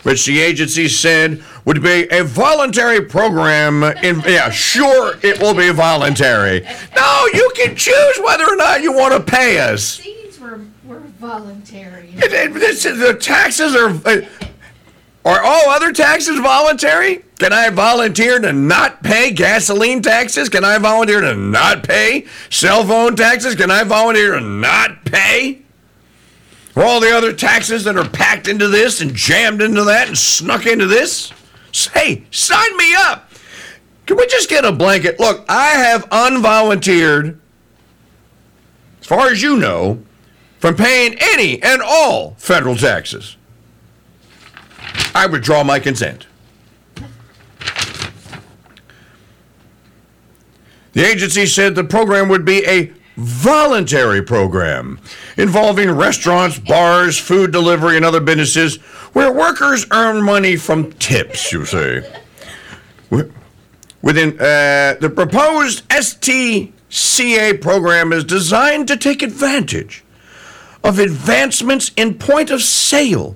which 0.03 0.27
the 0.27 0.39
agency 0.39 0.88
said 0.88 1.43
would 1.65 1.81
be 1.81 2.07
a 2.12 2.24
voluntary 2.24 3.03
program. 3.03 3.81
In 4.03 4.19
yeah, 4.21 4.51
sure, 4.51 5.17
it 5.24 5.39
will 5.41 5.55
be 5.55 5.71
voluntary. 5.71 6.62
No, 6.95 7.27
you 7.33 7.51
can 7.55 7.75
choose 7.75 8.19
whether 8.24 8.43
or 8.43 8.55
not 8.57 8.83
you 8.83 8.93
want 8.93 9.13
to 9.13 9.31
pay 9.31 9.57
us. 9.57 9.98
These 9.98 10.39
were, 10.39 10.60
were 10.86 11.00
voluntary. 11.00 12.10
It, 12.17 12.31
it, 12.31 12.53
this, 12.53 12.83
the 12.83 13.17
taxes 13.19 13.75
are. 13.75 13.89
Uh, 14.05 14.21
are 15.24 15.43
all 15.43 15.69
other 15.69 15.93
taxes 15.93 16.39
voluntary? 16.39 17.24
Can 17.41 17.53
I 17.53 17.71
volunteer 17.71 18.38
to 18.38 18.53
not 18.53 19.01
pay 19.01 19.31
gasoline 19.31 20.03
taxes? 20.03 20.48
Can 20.48 20.63
I 20.63 20.77
volunteer 20.77 21.21
to 21.21 21.36
not 21.36 21.83
pay 21.83 22.27
cell 22.51 22.86
phone 22.86 23.15
taxes? 23.15 23.55
Can 23.55 23.71
I 23.71 23.83
volunteer 23.83 24.33
to 24.33 24.41
not 24.41 25.03
pay? 25.05 25.63
All 26.75 27.00
the 27.00 27.12
other 27.12 27.33
taxes 27.33 27.83
that 27.86 27.98
are 27.98 28.07
packed 28.07 28.48
into 28.48 28.67
this 28.67 29.01
and 29.01 29.15
jammed 29.15 29.60
into 29.60 29.83
that 29.86 30.07
and 30.07 30.15
snuck 30.15 30.67
into 30.67 30.86
this? 30.86 31.33
Hey, 31.91 32.25
sign 32.29 32.77
me 32.77 32.93
up. 32.95 33.31
Can 34.05 34.17
we 34.17 34.27
just 34.27 34.48
get 34.48 34.63
a 34.63 34.71
blanket? 34.71 35.19
Look, 35.19 35.43
I 35.50 35.69
have 35.69 36.07
unvolunteered, 36.10 37.39
as 39.00 39.07
far 39.07 39.29
as 39.29 39.41
you 39.41 39.57
know, 39.57 40.03
from 40.60 40.75
paying 40.75 41.15
any 41.19 41.60
and 41.63 41.81
all 41.81 42.36
federal 42.38 42.75
taxes. 42.75 43.36
I 45.15 45.25
withdraw 45.25 45.63
my 45.63 45.79
consent. 45.79 46.27
The 50.93 51.05
agency 51.05 51.45
said 51.45 51.75
the 51.75 51.83
program 51.83 52.27
would 52.29 52.43
be 52.43 52.65
a 52.65 52.91
voluntary 53.15 54.21
program 54.21 55.00
involving 55.38 55.91
restaurants, 55.91 56.60
bars, 56.60 57.17
food 57.17 57.51
delivery, 57.51 57.95
and 57.95 58.05
other 58.05 58.19
businesses 58.19 58.77
where 59.13 59.31
workers 59.31 59.86
earn 59.91 60.24
money 60.24 60.55
from 60.55 60.91
tips, 60.93 61.51
you 61.51 61.65
say. 61.65 62.01
Within 64.01 64.33
uh, 64.39 64.95
the 65.00 65.12
proposed 65.13 65.88
STCA 65.89 67.62
program 67.62 68.12
is 68.12 68.24
designed 68.24 68.88
to 68.88 68.98
take 68.98 69.21
advantage 69.21 70.03
of 70.83 70.98
advancements 70.98 71.91
in 71.95 72.15
point 72.15 72.50
of 72.50 72.62
sale 72.63 73.36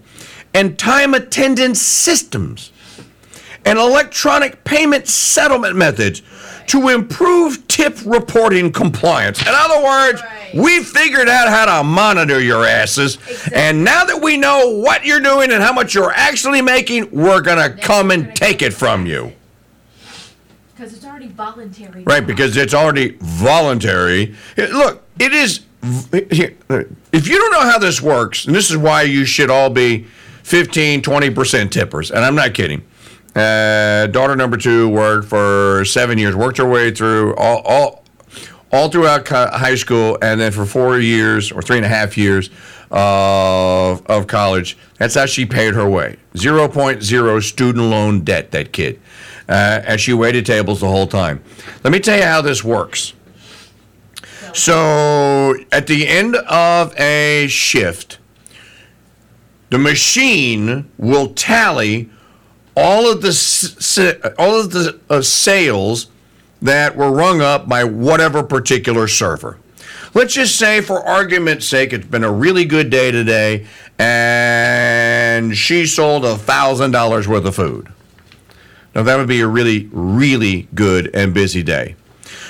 and 0.54 0.80
time 0.80 1.14
attendance 1.14 1.82
systems 1.82 2.72
and 3.64 3.78
electronic 3.78 4.64
payment 4.64 5.08
settlement 5.08 5.76
methods 5.76 6.22
to 6.68 6.90
improve 6.90 7.68
tip 7.68 7.98
reporting 8.06 8.72
compliance. 8.72 9.42
In 9.42 9.50
other 9.50 9.84
words, 9.84 10.22
right. 10.22 10.54
we 10.54 10.84
figured 10.84 11.28
out 11.28 11.50
how 11.50 11.78
to 11.78 11.84
monitor 11.84 12.42
your 12.42 12.66
asses. 12.66 13.16
Exactly. 13.16 13.58
And 13.58 13.84
now 13.84 14.06
that 14.06 14.22
we 14.22 14.38
know 14.38 14.80
what 14.80 15.06
you're 15.06 15.20
doing 15.20 15.52
and 15.52 15.62
how 15.62 15.74
much 15.74 15.94
you're 15.94 16.12
actually 16.12 16.62
making, 16.62 17.12
we're 17.12 17.42
going 17.42 17.58
to 17.58 17.78
come 17.82 18.12
and 18.12 18.36
take 18.36 18.62
it 18.62 18.74
from 18.74 19.06
you. 19.06 19.34
Because 20.74 20.94
it's 20.94 21.06
already 21.06 21.28
voluntary. 21.28 22.04
Right, 22.04 22.26
because 22.26 22.58
it's 22.58 22.74
already 22.74 23.18
voluntary. 23.22 24.36
Look, 24.58 25.04
it 25.20 25.34
is. 25.34 25.62
If 25.84 27.28
you 27.28 27.38
don't 27.38 27.52
know 27.52 27.62
how 27.62 27.78
this 27.78 28.02
works, 28.02 28.46
and 28.46 28.56
this 28.56 28.72
is 28.72 28.78
why 28.78 29.04
you 29.04 29.24
should 29.24 29.50
all 29.50 29.70
be 29.70 30.06
15, 30.44 31.02
20% 31.02 31.72
tippers. 31.72 32.12
And 32.12 32.26
I'm 32.26 32.36
not 32.36 32.54
kidding. 32.54 32.84
Uh, 33.36 34.08
daughter 34.08 34.36
number 34.36 34.56
two 34.56 34.88
worked 34.88 35.28
for 35.28 35.84
seven 35.86 36.18
years, 36.18 36.36
worked 36.36 36.58
her 36.58 36.68
way 36.68 36.90
through 36.92 37.36
all, 37.36 37.62
all, 37.66 38.04
all 38.72 38.90
throughout 38.90 39.28
high 39.28 39.76
school, 39.76 40.18
and 40.22 40.40
then 40.40 40.52
for 40.52 40.66
four 40.66 41.00
years 41.00 41.52
or 41.52 41.62
three 41.62 41.78
and 41.78 41.86
a 41.86 41.90
half 41.90 42.18
years 42.18 42.50
of, 42.92 44.06
of 44.06 44.28
college. 44.28 44.78
That's 44.98 45.16
how 45.16 45.26
she 45.26 45.46
paid 45.46 45.74
her 45.74 45.88
way. 45.90 46.18
0.0 46.36 47.44
student 47.44 47.86
loan 47.86 48.22
debt, 48.22 48.52
that 48.52 48.72
kid. 48.72 49.02
Uh, 49.50 49.82
and 49.86 50.00
she 50.00 50.14
waited 50.14 50.46
tables 50.46 50.80
the 50.80 50.88
whole 50.88 51.08
time. 51.08 51.44
Let 51.84 51.92
me 51.92 52.00
tell 52.00 52.18
you 52.18 52.24
how 52.24 52.42
this 52.42 52.64
works. 52.64 53.14
So, 54.54 55.56
at 55.74 55.88
the 55.88 56.08
end 56.08 56.38
of 56.38 56.98
a 56.98 57.48
shift, 57.48 58.20
the 59.70 59.78
machine 59.78 60.90
will 60.98 61.34
tally 61.34 62.10
all 62.76 63.10
of 63.10 63.22
the 63.22 64.36
all 64.38 64.60
of 64.60 64.72
the 64.72 65.00
uh, 65.10 65.22
sales 65.22 66.08
that 66.62 66.96
were 66.96 67.12
rung 67.12 67.42
up 67.42 67.68
by 67.68 67.84
whatever 67.84 68.44
particular 68.44 69.08
server. 69.08 69.58
Let's 70.14 70.34
just 70.34 70.58
say, 70.58 70.82
for 70.82 71.04
argument's 71.04 71.68
sake, 71.68 71.92
it's 71.92 72.06
been 72.06 72.24
a 72.24 72.32
really 72.32 72.66
good 72.66 72.90
day 72.90 73.12
today, 73.12 73.68
and 74.00 75.56
she 75.56 75.86
sold 75.86 76.24
a 76.26 76.38
thousand 76.38 76.92
dollars 76.92 77.28
worth 77.28 77.46
of 77.46 77.56
food. 77.56 77.92
Now 78.94 79.04
that 79.04 79.18
would 79.18 79.28
be 79.28 79.42
a 79.42 79.48
really, 79.48 79.90
really 79.92 80.70
good 80.74 81.14
and 81.14 81.34
busy 81.34 81.64
day. 81.64 81.96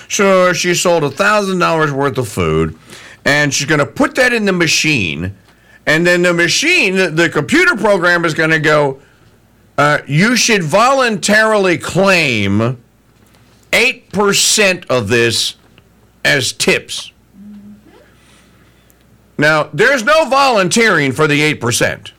So 0.08 0.54
she 0.54 0.76
sold 0.76 1.04
a 1.04 1.10
thousand 1.10 1.58
dollars 1.58 1.92
worth 1.92 2.18
of 2.20 2.28
food, 2.28 2.78
and 3.26 3.54
she's 3.54 3.68
going 3.68 3.80
to 3.80 3.86
put 3.86 4.16
that 4.16 4.32
in 4.32 4.46
the 4.46 4.54
machine 4.54 5.36
and 5.86 6.06
then 6.06 6.24
the 6.24 6.34
machine, 6.34 6.96
the 6.96 7.30
computer 7.32 7.76
program 7.76 8.26
is 8.26 8.34
going 8.34 8.50
to 8.50 8.60
go, 8.60 9.00
uh, 9.78 10.00
you 10.08 10.36
should 10.36 10.64
voluntarily 10.64 11.78
claim 11.78 12.82
8% 13.72 14.86
of 14.90 15.10
this 15.10 15.56
as 16.24 16.54
tips. 16.54 17.12
Now, 19.38 19.70
there's 19.74 20.04
no 20.04 20.30
volunteering 20.30 21.12
for 21.12 21.28
the 21.28 21.42
8%. 21.56 22.12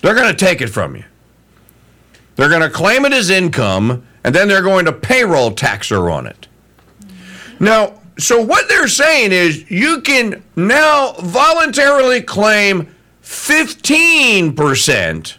They're 0.00 0.14
going 0.14 0.30
to 0.30 0.44
take 0.44 0.60
it 0.60 0.68
from 0.68 0.94
you. 0.94 1.04
They're 2.36 2.48
going 2.48 2.62
to 2.62 2.70
claim 2.70 3.04
it 3.04 3.12
as 3.12 3.30
income, 3.30 4.06
and 4.22 4.34
then 4.34 4.48
they're 4.48 4.62
going 4.62 4.84
to 4.84 4.92
payroll 4.92 5.52
tax 5.52 5.88
her 5.88 6.10
on 6.10 6.26
it. 6.26 6.46
Now, 7.58 8.00
so 8.18 8.42
what 8.42 8.68
they're 8.68 8.88
saying 8.88 9.32
is 9.32 9.70
you 9.70 10.00
can 10.00 10.42
now 10.56 11.12
voluntarily 11.14 12.22
claim 12.22 12.94
15%, 13.22 15.36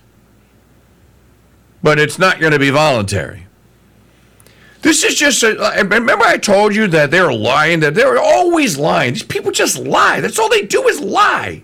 but 1.86 2.00
it's 2.00 2.18
not 2.18 2.40
going 2.40 2.52
to 2.52 2.58
be 2.58 2.72
voluntary. 2.72 3.46
This 4.82 5.04
is 5.04 5.14
just 5.14 5.44
a, 5.44 5.56
remember 5.88 6.26
I 6.26 6.40
told 6.40 6.74
you 6.74 6.88
that 6.88 7.12
they're 7.12 7.32
lying, 7.32 7.82
that 7.82 7.94
they're 7.94 8.18
always 8.18 8.76
lying. 8.76 9.14
These 9.14 9.22
people 9.22 9.52
just 9.52 9.78
lie. 9.78 10.20
That's 10.20 10.40
all 10.40 10.50
they 10.50 10.64
do 10.64 10.88
is 10.88 11.00
lie. 11.00 11.62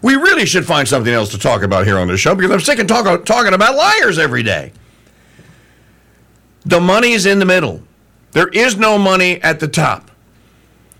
We 0.00 0.14
really 0.14 0.46
should 0.46 0.64
find 0.64 0.86
something 0.86 1.12
else 1.12 1.30
to 1.30 1.38
talk 1.38 1.62
about 1.62 1.86
here 1.86 1.98
on 1.98 2.06
the 2.06 2.16
show 2.16 2.36
because 2.36 2.52
I'm 2.52 2.60
sick 2.60 2.78
of 2.78 2.86
talk, 2.86 3.24
talking 3.24 3.52
about 3.52 3.74
liars 3.74 4.16
every 4.16 4.44
day. 4.44 4.70
The 6.64 6.80
money 6.80 7.14
is 7.14 7.26
in 7.26 7.40
the 7.40 7.46
middle. 7.46 7.82
There 8.30 8.46
is 8.46 8.76
no 8.76 8.96
money 8.96 9.42
at 9.42 9.58
the 9.58 9.66
top. 9.66 10.12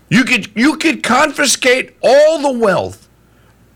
You 0.09 0.25
could 0.25 0.53
you 0.53 0.75
could 0.75 1.01
confiscate 1.01 1.95
all 2.03 2.41
the 2.41 2.59
wealth 2.59 3.07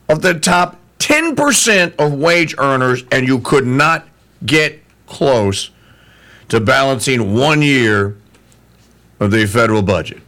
of 0.10 0.22
the 0.22 0.34
top 0.34 0.78
10% 1.04 1.96
of 1.98 2.14
wage 2.14 2.56
earners 2.58 3.04
and 3.12 3.28
you 3.28 3.40
could 3.40 3.68
not 3.68 4.08
get 4.46 4.82
close 5.06 5.70
to 6.48 6.62
balancing 6.62 7.34
one 7.34 7.62
year 7.62 8.16
of 9.20 9.32
the 9.32 9.46
federal 9.46 9.82
budget. 9.82 10.22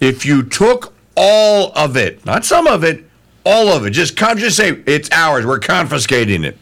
If 0.00 0.24
you 0.24 0.44
took 0.44 0.94
all 1.14 1.72
of 1.76 1.96
it, 1.98 2.24
not 2.24 2.46
some 2.46 2.66
of 2.66 2.84
it, 2.84 3.04
all 3.44 3.68
of 3.68 3.84
it, 3.84 3.90
just 3.90 4.16
come, 4.16 4.38
just 4.38 4.56
say 4.56 4.82
it's 4.86 5.10
ours. 5.12 5.44
We're 5.44 5.58
confiscating 5.58 6.42
it. 6.42 6.56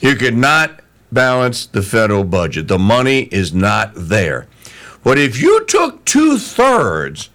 You 0.00 0.14
could 0.14 0.36
not 0.36 0.80
balance 1.10 1.66
the 1.66 1.82
federal 1.82 2.22
budget. 2.22 2.68
The 2.68 2.78
money 2.78 3.22
is 3.22 3.52
not 3.52 3.90
there. 3.96 4.46
But 5.02 5.18
if 5.18 5.40
you 5.40 5.64
took 5.64 6.04
two 6.04 6.38
thirds 6.38 7.28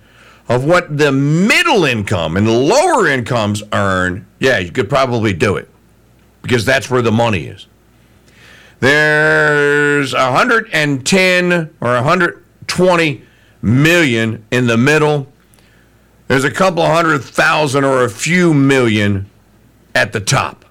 of 0.48 0.63
what 0.63 0.98
the 0.98 1.12
middle 1.12 1.84
income 1.84 2.38
and 2.38 2.48
lower 2.50 3.07
incomes 3.07 3.62
earn, 3.74 4.26
yeah, 4.39 4.60
you 4.60 4.72
could 4.72 4.89
probably 4.89 5.34
do 5.34 5.58
it 5.58 5.70
because 6.41 6.65
that's 6.65 6.89
where 6.89 7.01
the 7.01 7.12
money 7.12 7.46
is. 7.46 7.67
There's 8.79 10.13
110 10.13 11.53
or 11.82 11.94
120 11.94 13.22
million 13.62 14.46
in 14.51 14.67
the 14.67 14.77
middle. 14.77 15.27
There's 16.27 16.44
a 16.44 16.51
couple 16.51 16.84
of 16.84 16.91
hundred 16.91 17.24
thousand 17.24 17.86
or 17.86 18.03
a 18.03 18.10
few 18.10 18.53
million 18.53 19.29
at 19.96 20.13
the 20.13 20.20
top. 20.20 20.65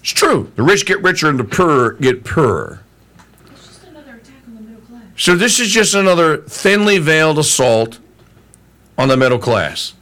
It's 0.00 0.10
true. 0.10 0.50
The 0.56 0.62
rich 0.62 0.86
get 0.86 1.02
richer 1.02 1.28
and 1.28 1.38
the 1.38 1.44
poor 1.44 1.92
get 1.92 2.24
poorer. 2.24 2.82
So 5.16 5.36
this 5.36 5.60
is 5.60 5.68
just 5.68 5.94
another 5.94 6.38
thinly 6.38 6.98
veiled 6.98 7.38
assault 7.38 7.98
on 8.96 9.08
the 9.08 9.16
middle 9.16 9.38
class. 9.38 9.92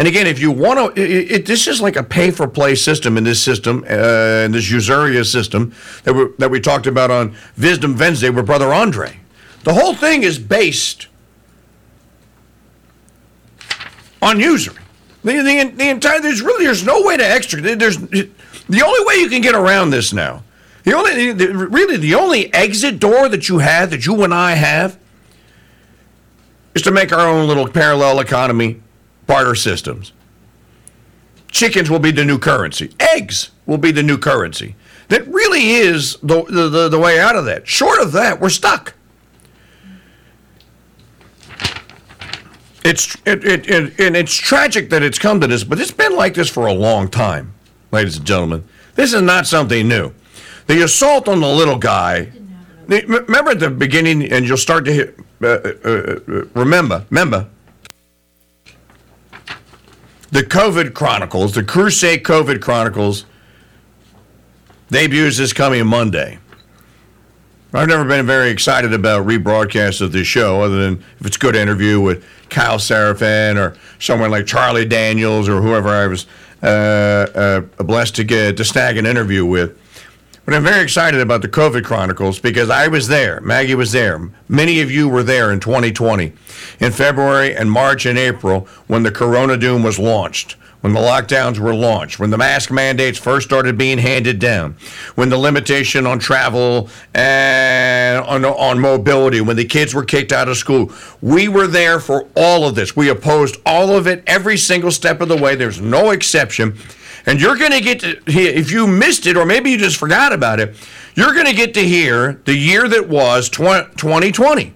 And 0.00 0.08
again, 0.08 0.26
if 0.26 0.38
you 0.38 0.50
want 0.50 0.96
to, 0.96 1.02
it, 1.02 1.30
it, 1.30 1.46
this 1.46 1.66
is 1.66 1.82
like 1.82 1.94
a 1.94 2.02
pay 2.02 2.30
for 2.30 2.48
play 2.48 2.74
system 2.74 3.18
in 3.18 3.24
this 3.24 3.38
system, 3.38 3.84
uh, 3.86 4.44
in 4.46 4.50
this 4.50 4.70
usurious 4.70 5.30
system 5.30 5.74
that 6.04 6.14
we, 6.14 6.24
that 6.38 6.50
we 6.50 6.58
talked 6.58 6.86
about 6.86 7.10
on 7.10 7.36
Wisdom 7.58 7.98
Wednesday 7.98 8.30
with 8.30 8.46
Brother 8.46 8.72
Andre. 8.72 9.20
The 9.64 9.74
whole 9.74 9.92
thing 9.92 10.22
is 10.22 10.38
based 10.38 11.08
on 14.22 14.40
usury. 14.40 14.78
The, 15.22 15.32
the, 15.42 15.70
the 15.76 15.90
entire, 15.90 16.18
there's 16.18 16.40
really, 16.40 16.64
there's 16.64 16.86
no 16.86 17.02
way 17.02 17.18
to 17.18 17.26
extra, 17.26 17.60
there's, 17.60 17.98
the 17.98 18.82
only 18.82 19.04
way 19.04 19.16
you 19.16 19.28
can 19.28 19.42
get 19.42 19.54
around 19.54 19.90
this 19.90 20.14
now, 20.14 20.44
the 20.84 20.94
only, 20.94 21.32
the, 21.32 21.54
really, 21.54 21.98
the 21.98 22.14
only 22.14 22.50
exit 22.54 23.00
door 23.00 23.28
that 23.28 23.50
you 23.50 23.58
have, 23.58 23.90
that 23.90 24.06
you 24.06 24.24
and 24.24 24.32
I 24.32 24.52
have, 24.52 24.98
is 26.74 26.80
to 26.80 26.90
make 26.90 27.12
our 27.12 27.28
own 27.28 27.46
little 27.46 27.68
parallel 27.68 28.20
economy 28.20 28.80
barter 29.30 29.54
systems. 29.54 30.12
Chickens 31.52 31.88
will 31.88 32.00
be 32.00 32.10
the 32.10 32.24
new 32.24 32.36
currency. 32.36 32.90
Eggs 32.98 33.52
will 33.64 33.78
be 33.78 33.92
the 33.92 34.02
new 34.02 34.18
currency. 34.18 34.74
That 35.06 35.24
really 35.28 35.70
is 35.70 36.16
the, 36.16 36.42
the, 36.42 36.88
the, 36.88 36.98
way 36.98 37.20
out 37.20 37.36
of 37.36 37.44
that. 37.44 37.68
Short 37.68 38.00
of 38.00 38.10
that, 38.12 38.40
we're 38.40 38.48
stuck. 38.48 38.94
It's 42.84 43.14
it, 43.24 43.44
it, 43.44 43.70
it, 43.70 44.00
and 44.00 44.16
it's 44.16 44.34
tragic 44.34 44.90
that 44.90 45.04
it's 45.04 45.18
come 45.18 45.40
to 45.42 45.46
this, 45.46 45.62
but 45.62 45.78
it's 45.78 45.92
been 45.92 46.16
like 46.16 46.34
this 46.34 46.50
for 46.50 46.66
a 46.66 46.72
long 46.72 47.06
time, 47.08 47.54
ladies 47.92 48.16
and 48.16 48.26
gentlemen. 48.26 48.64
This 48.96 49.12
is 49.12 49.22
not 49.22 49.46
something 49.46 49.86
new. 49.86 50.12
The 50.66 50.82
assault 50.82 51.28
on 51.28 51.40
the 51.40 51.46
little 51.48 51.78
guy. 51.78 52.32
Remember 52.88 53.52
at 53.52 53.60
the 53.60 53.70
beginning, 53.70 54.32
and 54.32 54.44
you'll 54.44 54.56
start 54.56 54.84
to 54.86 54.92
hear, 54.92 55.14
uh, 55.40 55.46
uh, 55.46 55.72
uh, 55.86 56.44
remember, 56.54 57.04
remember, 57.10 57.48
the 60.30 60.42
COVID 60.42 60.94
Chronicles, 60.94 61.54
the 61.54 61.64
Crusade 61.64 62.22
COVID 62.22 62.60
Chronicles, 62.60 63.24
debuts 64.90 65.38
this 65.38 65.52
coming 65.52 65.86
Monday. 65.86 66.38
I've 67.72 67.88
never 67.88 68.04
been 68.04 68.26
very 68.26 68.50
excited 68.50 68.92
about 68.92 69.26
rebroadcast 69.26 70.00
of 70.00 70.10
this 70.10 70.26
show, 70.26 70.60
other 70.60 70.82
than 70.82 71.04
if 71.20 71.26
it's 71.26 71.36
a 71.36 71.38
good 71.38 71.54
interview 71.54 72.00
with 72.00 72.24
Kyle 72.48 72.78
Seraphin 72.78 73.56
or 73.56 73.76
someone 74.00 74.32
like 74.32 74.46
Charlie 74.46 74.84
Daniels 74.84 75.48
or 75.48 75.60
whoever 75.60 75.88
I 75.88 76.08
was 76.08 76.26
uh, 76.64 76.66
uh, 76.66 77.60
blessed 77.82 78.16
to 78.16 78.24
get 78.24 78.56
to 78.56 78.64
snag 78.64 78.96
an 78.96 79.06
interview 79.06 79.46
with. 79.46 79.78
But 80.44 80.54
I'm 80.54 80.64
very 80.64 80.82
excited 80.82 81.20
about 81.20 81.42
the 81.42 81.48
COVID 81.48 81.84
Chronicles 81.84 82.40
because 82.40 82.70
I 82.70 82.88
was 82.88 83.08
there. 83.08 83.40
Maggie 83.40 83.74
was 83.74 83.92
there. 83.92 84.30
Many 84.48 84.80
of 84.80 84.90
you 84.90 85.08
were 85.08 85.22
there 85.22 85.52
in 85.52 85.60
2020, 85.60 86.32
in 86.80 86.92
February 86.92 87.54
and 87.54 87.70
March 87.70 88.06
and 88.06 88.18
April 88.18 88.66
when 88.86 89.02
the 89.02 89.10
Corona 89.12 89.56
Doom 89.56 89.82
was 89.82 89.98
launched 89.98 90.56
when 90.80 90.94
the 90.94 91.00
lockdowns 91.00 91.58
were 91.58 91.74
launched, 91.74 92.18
when 92.18 92.30
the 92.30 92.38
mask 92.38 92.70
mandates 92.70 93.18
first 93.18 93.46
started 93.46 93.76
being 93.76 93.98
handed 93.98 94.38
down, 94.38 94.76
when 95.14 95.28
the 95.28 95.36
limitation 95.36 96.06
on 96.06 96.18
travel 96.18 96.88
and 97.14 98.24
on, 98.24 98.44
on 98.44 98.78
mobility, 98.80 99.40
when 99.40 99.56
the 99.56 99.64
kids 99.64 99.94
were 99.94 100.04
kicked 100.04 100.32
out 100.32 100.48
of 100.48 100.56
school. 100.56 100.90
We 101.20 101.48
were 101.48 101.66
there 101.66 102.00
for 102.00 102.28
all 102.34 102.66
of 102.66 102.74
this. 102.74 102.96
We 102.96 103.10
opposed 103.10 103.56
all 103.66 103.94
of 103.94 104.06
it 104.06 104.22
every 104.26 104.56
single 104.56 104.90
step 104.90 105.20
of 105.20 105.28
the 105.28 105.36
way. 105.36 105.54
There's 105.54 105.80
no 105.80 106.10
exception. 106.10 106.78
And 107.30 107.40
you're 107.40 107.54
going 107.54 107.70
to 107.70 107.80
get 107.80 108.00
to 108.00 108.20
hear, 108.26 108.50
if 108.50 108.72
you 108.72 108.88
missed 108.88 109.24
it 109.24 109.36
or 109.36 109.46
maybe 109.46 109.70
you 109.70 109.78
just 109.78 109.98
forgot 109.98 110.32
about 110.32 110.58
it, 110.58 110.74
you're 111.14 111.32
going 111.32 111.46
to 111.46 111.54
get 111.54 111.74
to 111.74 111.80
hear 111.80 112.40
the 112.44 112.56
year 112.56 112.88
that 112.88 113.08
was 113.08 113.48
2020. 113.48 114.74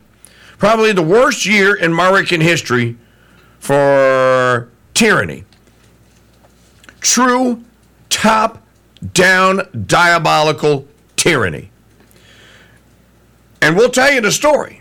Probably 0.57 0.93
the 0.93 1.03
worst 1.03 1.47
year 1.47 1.75
in 1.75 1.91
American 1.91 2.41
history 2.41 2.97
for 3.59 4.69
tyranny. 4.95 5.43
True 7.01 7.65
top 8.09 8.63
down 9.13 9.69
diabolical 9.89 10.87
tyranny. 11.17 11.73
And 13.63 13.75
we'll 13.75 13.91
tell 13.91 14.13
you 14.13 14.21
the 14.21 14.31
story. 14.31 14.81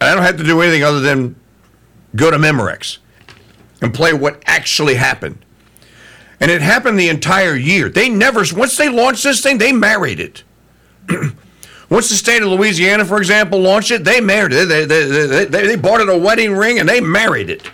I 0.00 0.14
don't 0.14 0.22
have 0.22 0.38
to 0.38 0.42
do 0.42 0.62
anything 0.62 0.82
other 0.82 1.00
than 1.00 1.36
go 2.16 2.30
to 2.30 2.38
Memorex 2.38 2.96
and 3.82 3.92
play 3.92 4.14
what 4.14 4.42
actually 4.46 4.94
happened. 4.94 5.43
And 6.40 6.50
it 6.50 6.60
happened 6.60 6.98
the 6.98 7.08
entire 7.08 7.54
year. 7.54 7.88
They 7.88 8.08
never, 8.08 8.44
once 8.54 8.76
they 8.76 8.88
launched 8.88 9.22
this 9.22 9.40
thing, 9.40 9.58
they 9.58 9.72
married 9.72 10.20
it. 10.20 10.42
once 11.90 12.08
the 12.08 12.16
state 12.16 12.42
of 12.42 12.48
Louisiana, 12.48 13.04
for 13.04 13.18
example, 13.18 13.60
launched 13.60 13.90
it, 13.90 14.04
they 14.04 14.20
married 14.20 14.52
it. 14.52 14.66
They, 14.66 14.84
they, 14.84 15.44
they, 15.44 15.66
they, 15.66 15.76
bought 15.76 16.00
it 16.00 16.08
a 16.08 16.18
wedding 16.18 16.52
ring 16.52 16.78
and 16.78 16.88
they 16.88 17.00
married 17.00 17.50
it. 17.50 17.70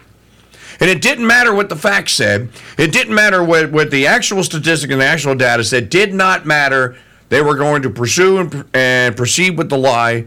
And 0.81 0.89
it 0.89 1.03
didn't 1.03 1.27
matter 1.27 1.55
what 1.55 1.69
the 1.69 1.77
facts 1.77 2.13
said. 2.13 2.49
It 2.79 2.93
didn't 2.93 3.15
matter 3.15 3.45
what, 3.45 3.71
what 3.71 3.91
the 3.91 4.07
actual 4.07 4.43
statistic 4.43 4.91
and 4.91 5.01
the 5.01 5.07
actual 5.07 5.35
data 5.35 5.63
said. 5.63 5.91
Did 5.91 6.15
not 6.15 6.47
matter. 6.47 6.97
They 7.29 7.43
were 7.43 7.55
going 7.55 7.83
to 7.83 7.91
pursue 7.91 8.39
and, 8.39 8.65
and 8.75 9.17
proceed 9.17 9.57
with 9.59 9.69
the 9.69 9.79
lie, 9.79 10.27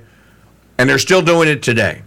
and 0.78 0.90
they're 0.90 1.00
still 1.00 1.22
doing 1.22 1.50
it 1.50 1.64
today. 1.64 2.04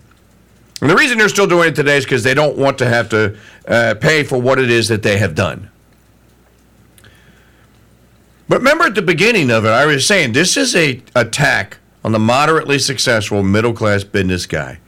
And 0.80 0.90
the 0.90 0.94
reason 0.94 1.18
they're 1.18 1.28
still 1.28 1.46
doing 1.46 1.70
it 1.70 1.74
today 1.74 1.96
is 1.96 2.04
because 2.04 2.22
they 2.22 2.34
don't 2.34 2.56
want 2.56 2.78
to 2.78 2.86
have 2.86 3.08
to 3.10 3.36
uh, 3.66 3.94
pay 4.00 4.22
for 4.22 4.40
what 4.40 4.58
it 4.58 4.70
is 4.70 4.88
that 4.88 5.02
they 5.02 5.18
have 5.18 5.34
done. 5.34 5.70
But 8.48 8.58
remember 8.58 8.84
at 8.84 8.94
the 8.94 9.02
beginning 9.02 9.50
of 9.50 9.64
it, 9.64 9.70
I 9.70 9.86
was 9.86 10.06
saying 10.06 10.32
this 10.32 10.56
is 10.56 10.76
a 10.76 11.02
attack 11.14 11.78
on 12.04 12.12
the 12.12 12.18
moderately 12.18 12.78
successful 12.78 13.42
middle 13.42 13.72
class 13.72 14.04
business 14.04 14.46
guy. 14.46 14.78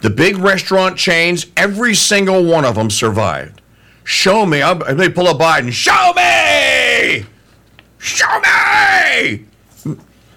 The 0.00 0.10
big 0.10 0.38
restaurant 0.38 0.96
chains, 0.96 1.46
every 1.56 1.94
single 1.94 2.44
one 2.44 2.64
of 2.64 2.74
them 2.76 2.90
survived. 2.90 3.60
Show 4.04 4.44
me. 4.46 4.62
I'll, 4.62 4.76
they 4.76 5.08
pull 5.08 5.28
a 5.28 5.34
Biden. 5.34 5.72
Show 5.72 6.12
me. 6.14 7.26
Show 7.98 8.40
me. 8.40 9.46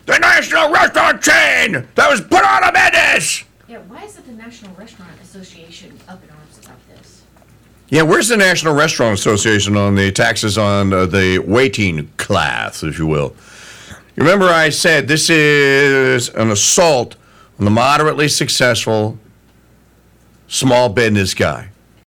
the 0.06 0.19
national 0.19 0.71
restaurant 0.71 1.21
chain 1.21 1.88
that 1.95 2.10
was 2.10 2.21
put 2.21 2.43
on 2.43 2.63
a 2.63 2.71
business. 2.71 3.43
Yeah, 3.67 3.80
why 3.80 4.03
is 4.06 4.17
it 4.17 4.25
the 4.25 4.32
National 4.32 4.73
Restaurant 4.75 5.12
Association 5.21 5.97
up 6.08 6.23
in 6.23 6.30
arms? 6.30 6.37
Yeah, 7.89 8.02
where's 8.02 8.28
the 8.28 8.36
National 8.36 8.76
Restaurant 8.76 9.17
Association 9.17 9.78
on 9.78 9.95
the 9.95 10.12
taxes 10.12 10.58
on 10.58 10.91
uh, 10.91 11.06
the 11.06 11.39
waiting 11.39 12.10
class, 12.17 12.84
if 12.84 13.00
you 13.00 13.08
will? 13.08 13.34
Remember, 14.17 14.45
I 14.45 14.69
said 14.69 15.08
this 15.08 15.30
is 15.30 16.28
an 16.30 16.52
assault 16.52 17.15
on 17.58 17.63
the 17.65 17.71
moderately 17.71 18.28
successful 18.28 19.17
small 20.50 20.89
business 20.89 21.34
guy. 21.34 21.69